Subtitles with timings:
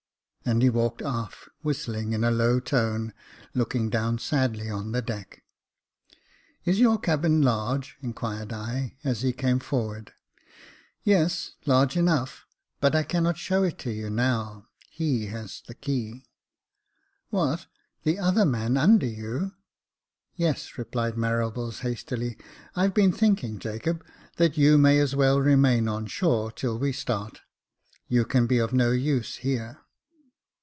[0.43, 3.13] And he walked aft, whistling in a low tone,
[3.53, 5.43] looking down sadly on the deck."
[6.65, 10.11] Is your cabin large?" inquired I, as he came forward."
[11.03, 14.65] Yes, large enough j but I cannot show it to you now—
[14.99, 16.25] he has the key."
[16.81, 17.67] *' What,
[18.03, 19.53] the other man under you?"
[20.35, 22.35] Yes," replied Marables, hastily."
[22.75, 24.03] I've been thinking, Jacob,
[24.37, 27.39] that you may as well remain on shore till we start.
[28.07, 29.77] You can be of no use here."